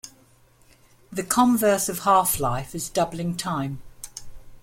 [1.11, 3.83] The converse of half-life is doubling time.